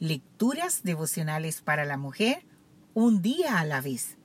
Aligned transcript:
Lecturas 0.00 0.82
devocionales 0.82 1.60
para 1.60 1.84
la 1.84 1.98
mujer, 1.98 2.46
un 2.94 3.20
día 3.20 3.58
a 3.58 3.66
la 3.66 3.82
vez. 3.82 4.16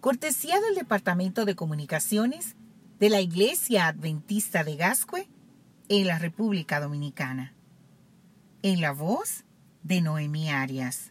Cortesía 0.00 0.60
del 0.60 0.76
Departamento 0.76 1.44
de 1.44 1.56
Comunicaciones 1.56 2.54
de 3.00 3.10
la 3.10 3.20
Iglesia 3.20 3.88
Adventista 3.88 4.62
de 4.62 4.76
Gascue 4.76 5.28
en 5.88 6.06
la 6.06 6.20
República 6.20 6.78
Dominicana. 6.78 7.52
En 8.62 8.80
la 8.80 8.92
voz 8.92 9.42
de 9.82 10.02
Noemí 10.02 10.50
Arias. 10.50 11.10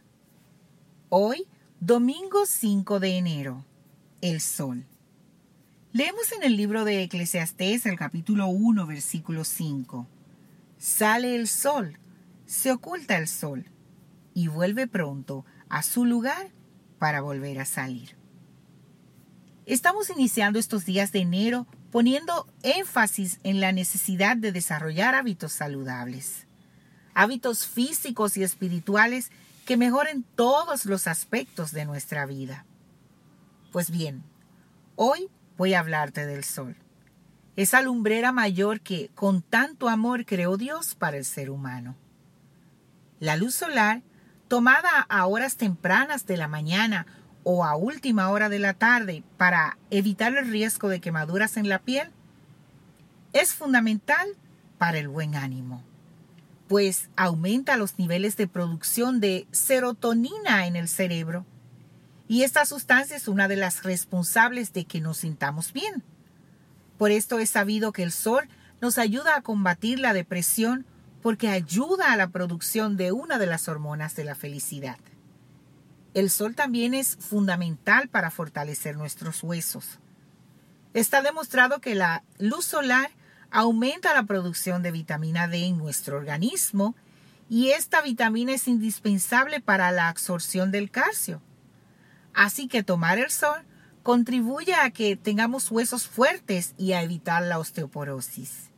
Hoy, 1.10 1.46
domingo 1.82 2.46
5 2.46 3.02
de 3.02 3.18
enero. 3.18 3.66
El 4.22 4.40
sol. 4.40 4.86
Leemos 5.92 6.32
en 6.32 6.44
el 6.44 6.56
libro 6.56 6.86
de 6.86 7.04
Eclesiastés 7.04 7.86
el 7.86 7.98
capítulo 7.98 8.48
1, 8.48 8.88
versículo 8.88 9.44
5. 9.44 10.08
Sale 10.78 11.36
el 11.36 11.50
sol 11.50 12.00
se 12.46 12.72
oculta 12.72 13.18
el 13.18 13.28
sol 13.28 13.66
y 14.34 14.48
vuelve 14.48 14.88
pronto 14.88 15.46
a 15.70 15.84
su 15.84 16.06
lugar 16.06 16.52
para 17.00 17.22
volver 17.22 17.60
a 17.60 17.66
salir. 17.66 18.16
Estamos 19.66 20.10
iniciando 20.10 20.60
estos 20.60 20.86
días 20.86 21.12
de 21.12 21.20
enero 21.20 21.66
poniendo 21.92 22.48
énfasis 22.62 23.40
en 23.44 23.62
la 23.62 23.72
necesidad 23.72 24.38
de 24.38 24.52
desarrollar 24.52 25.16
hábitos 25.16 25.54
saludables, 25.54 26.46
hábitos 27.14 27.66
físicos 27.66 28.38
y 28.38 28.44
espirituales 28.44 29.32
que 29.66 29.78
mejoren 29.78 30.24
todos 30.36 30.86
los 30.86 31.08
aspectos 31.08 31.72
de 31.72 31.86
nuestra 31.86 32.26
vida. 32.26 32.66
Pues 33.72 33.90
bien, 33.90 34.24
hoy 34.96 35.30
voy 35.58 35.74
a 35.74 35.80
hablarte 35.80 36.26
del 36.26 36.44
sol, 36.44 36.76
esa 37.56 37.82
lumbrera 37.82 38.32
mayor 38.32 38.82
que 38.82 39.10
con 39.16 39.42
tanto 39.42 39.90
amor 39.90 40.26
creó 40.26 40.58
Dios 40.58 40.94
para 40.94 41.18
el 41.18 41.26
ser 41.26 41.50
humano. 41.50 41.96
La 43.20 43.38
luz 43.38 43.56
solar, 43.56 44.02
tomada 44.48 45.06
a 45.10 45.26
horas 45.26 45.58
tempranas 45.58 46.26
de 46.26 46.38
la 46.38 46.48
mañana 46.48 47.06
o 47.44 47.64
a 47.64 47.76
última 47.76 48.30
hora 48.30 48.50
de 48.50 48.60
la 48.60 48.74
tarde 48.74 49.24
para 49.38 49.78
evitar 49.90 50.36
el 50.36 50.50
riesgo 50.50 50.90
de 50.90 51.00
quemaduras 51.00 51.58
en 51.58 51.70
la 51.70 51.80
piel, 51.80 52.10
es 53.34 53.54
fundamental 53.54 54.28
para 54.78 54.98
el 54.98 55.08
buen 55.08 55.36
ánimo, 55.36 55.84
pues 56.68 57.10
aumenta 57.16 57.78
los 57.78 57.98
niveles 58.00 58.38
de 58.38 58.48
producción 58.48 59.20
de 59.20 59.48
serotonina 59.52 60.68
en 60.68 60.76
el 60.76 60.88
cerebro. 60.88 61.46
Y 62.28 62.44
esta 62.44 62.66
sustancia 62.66 63.16
es 63.16 63.28
una 63.28 63.48
de 63.48 63.56
las 63.56 63.84
responsables 63.84 64.74
de 64.74 64.86
que 64.86 65.00
nos 65.00 65.18
sintamos 65.18 65.74
bien. 65.74 66.04
Por 66.98 67.12
esto 67.12 67.40
es 67.40 67.52
sabido 67.52 67.92
que 67.92 68.04
el 68.04 68.12
sol 68.12 68.48
nos 68.82 68.98
ayuda 68.98 69.36
a 69.36 69.42
combatir 69.42 70.00
la 70.00 70.14
depresión 70.14 70.86
porque 71.26 71.50
ayuda 71.50 72.14
a 72.14 72.18
la 72.18 72.28
producción 72.28 72.98
de 72.98 73.12
una 73.12 73.40
de 73.40 73.48
las 73.48 73.68
hormonas 73.68 74.16
de 74.16 74.26
la 74.26 74.36
felicidad. 74.36 75.00
El 76.14 76.30
sol 76.30 76.54
también 76.54 76.94
es 76.94 77.18
fundamental 77.20 78.10
para 78.10 78.30
fortalecer 78.30 78.96
nuestros 78.96 79.42
huesos. 79.42 79.98
Está 80.94 81.24
demostrado 81.24 81.82
que 81.82 81.96
la 81.96 82.24
luz 82.38 82.66
solar 82.66 83.10
aumenta 83.50 84.14
la 84.14 84.22
producción 84.22 84.84
de 84.84 84.92
vitamina 84.92 85.48
D 85.48 85.66
en 85.66 85.80
nuestro 85.80 86.16
organismo 86.16 86.94
y 87.50 87.70
esta 87.72 88.04
vitamina 88.04 88.54
es 88.54 88.68
indispensable 88.68 89.62
para 89.62 89.92
la 89.92 90.10
absorción 90.10 90.70
del 90.70 90.92
calcio. 90.92 91.42
Así 92.36 92.68
que 92.68 92.84
tomar 92.84 93.18
el 93.18 93.32
sol 93.32 93.64
contribuye 94.04 94.76
a 94.76 94.92
que 94.92 95.16
tengamos 95.16 95.72
huesos 95.72 96.08
fuertes 96.08 96.76
y 96.78 96.92
a 96.92 97.02
evitar 97.02 97.42
la 97.42 97.58
osteoporosis. 97.58 98.70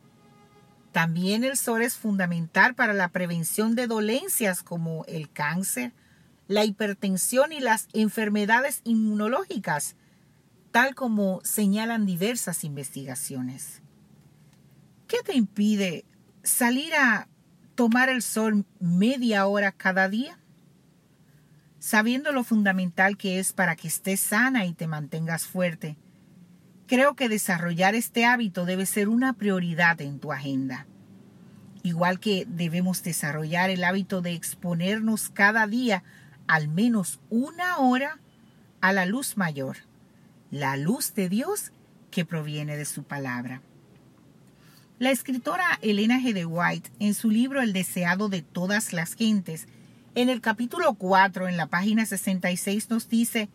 También 0.98 1.44
el 1.44 1.56
sol 1.56 1.82
es 1.82 1.94
fundamental 1.94 2.74
para 2.74 2.92
la 2.92 3.10
prevención 3.10 3.76
de 3.76 3.86
dolencias 3.86 4.64
como 4.64 5.04
el 5.04 5.30
cáncer, 5.30 5.92
la 6.48 6.64
hipertensión 6.64 7.52
y 7.52 7.60
las 7.60 7.86
enfermedades 7.92 8.80
inmunológicas, 8.82 9.94
tal 10.72 10.96
como 10.96 11.40
señalan 11.44 12.04
diversas 12.04 12.64
investigaciones. 12.64 13.80
¿Qué 15.06 15.18
te 15.24 15.36
impide 15.36 16.04
salir 16.42 16.92
a 16.96 17.28
tomar 17.76 18.08
el 18.08 18.20
sol 18.20 18.66
media 18.80 19.46
hora 19.46 19.70
cada 19.70 20.08
día? 20.08 20.40
Sabiendo 21.78 22.32
lo 22.32 22.42
fundamental 22.42 23.16
que 23.16 23.38
es 23.38 23.52
para 23.52 23.76
que 23.76 23.86
estés 23.86 24.18
sana 24.18 24.66
y 24.66 24.74
te 24.74 24.88
mantengas 24.88 25.46
fuerte, 25.46 25.96
Creo 26.88 27.14
que 27.14 27.28
desarrollar 27.28 27.94
este 27.94 28.24
hábito 28.24 28.64
debe 28.64 28.86
ser 28.86 29.10
una 29.10 29.34
prioridad 29.34 30.00
en 30.00 30.18
tu 30.18 30.32
agenda. 30.32 30.86
Igual 31.82 32.18
que 32.18 32.46
debemos 32.48 33.02
desarrollar 33.02 33.68
el 33.68 33.84
hábito 33.84 34.22
de 34.22 34.32
exponernos 34.32 35.28
cada 35.28 35.66
día 35.66 36.02
al 36.46 36.68
menos 36.68 37.20
una 37.28 37.76
hora 37.76 38.18
a 38.80 38.94
la 38.94 39.04
luz 39.04 39.36
mayor, 39.36 39.76
la 40.50 40.78
luz 40.78 41.12
de 41.12 41.28
Dios 41.28 41.72
que 42.10 42.24
proviene 42.24 42.78
de 42.78 42.86
su 42.86 43.02
palabra. 43.02 43.60
La 44.98 45.10
escritora 45.10 45.78
Elena 45.82 46.18
G. 46.18 46.32
de 46.32 46.46
White, 46.46 46.90
en 47.00 47.12
su 47.12 47.30
libro 47.30 47.60
El 47.60 47.74
deseado 47.74 48.30
de 48.30 48.40
todas 48.40 48.94
las 48.94 49.12
gentes, 49.12 49.68
en 50.14 50.30
el 50.30 50.40
capítulo 50.40 50.94
4, 50.94 51.48
en 51.48 51.58
la 51.58 51.66
página 51.66 52.06
66, 52.06 52.88
nos 52.88 53.10
dice, 53.10 53.50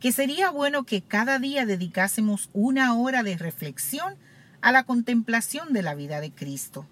que 0.00 0.12
sería 0.12 0.50
bueno 0.50 0.84
que 0.84 1.02
cada 1.02 1.38
día 1.38 1.66
dedicásemos 1.66 2.48
una 2.54 2.94
hora 2.94 3.22
de 3.22 3.36
reflexión 3.36 4.16
a 4.62 4.72
la 4.72 4.84
contemplación 4.84 5.74
de 5.74 5.82
la 5.82 5.94
vida 5.94 6.22
de 6.22 6.32
Cristo. 6.32 6.86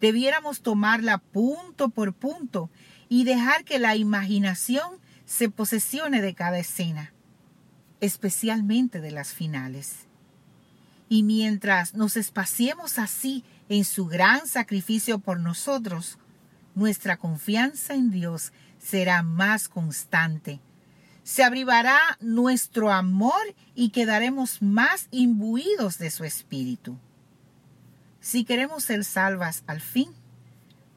Debiéramos 0.00 0.62
tomarla 0.62 1.18
punto 1.18 1.90
por 1.90 2.14
punto 2.14 2.70
y 3.10 3.24
dejar 3.24 3.64
que 3.64 3.78
la 3.78 3.96
imaginación 3.96 4.88
se 5.26 5.50
posesione 5.50 6.22
de 6.22 6.34
cada 6.34 6.58
escena, 6.58 7.12
especialmente 8.00 9.02
de 9.02 9.10
las 9.10 9.34
finales. 9.34 10.06
Y 11.10 11.22
mientras 11.22 11.94
nos 11.94 12.16
espaciemos 12.16 12.98
así 12.98 13.44
en 13.68 13.84
su 13.84 14.06
gran 14.06 14.46
sacrificio 14.46 15.18
por 15.18 15.38
nosotros, 15.38 16.18
nuestra 16.74 17.18
confianza 17.18 17.94
en 17.94 18.10
Dios 18.10 18.52
será 18.78 19.22
más 19.22 19.68
constante 19.68 20.60
se 21.24 21.44
abrivará 21.44 21.98
nuestro 22.20 22.90
amor 22.90 23.54
y 23.74 23.90
quedaremos 23.90 24.62
más 24.62 25.08
imbuidos 25.10 25.98
de 25.98 26.10
su 26.10 26.24
espíritu. 26.24 26.96
Si 28.20 28.44
queremos 28.44 28.84
ser 28.84 29.04
salvas 29.04 29.62
al 29.66 29.80
fin, 29.80 30.10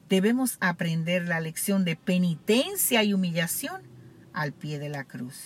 debemos 0.08 0.56
aprender 0.60 1.26
la 1.26 1.40
lección 1.40 1.84
de 1.84 1.96
penitencia 1.96 3.02
y 3.02 3.14
humillación 3.14 3.82
al 4.32 4.52
pie 4.52 4.78
de 4.78 4.88
la 4.88 5.04
cruz. 5.04 5.36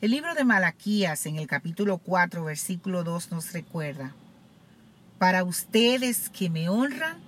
El 0.00 0.12
libro 0.12 0.34
de 0.34 0.44
Malaquías 0.44 1.26
en 1.26 1.36
el 1.36 1.46
capítulo 1.46 1.98
4, 1.98 2.44
versículo 2.44 3.04
2 3.04 3.32
nos 3.32 3.52
recuerda, 3.52 4.14
Para 5.18 5.44
ustedes 5.44 6.30
que 6.30 6.50
me 6.50 6.68
honran, 6.68 7.18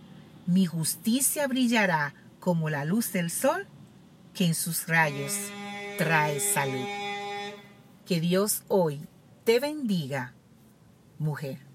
mi 0.47 0.67
justicia 0.67 1.47
brillará 1.47 2.15
como 2.39 2.71
la 2.71 2.85
luz 2.85 3.13
del 3.13 3.31
sol 3.31 3.67
que 4.35 4.47
en 4.47 4.55
sus 4.55 4.87
rayos 4.87 5.33
trae 6.01 6.41
salud. 6.41 6.87
Que 8.07 8.21
Dios 8.21 8.63
hoy 8.69 9.07
te 9.45 9.61
bendiga, 9.61 10.33
mujer. 11.19 11.70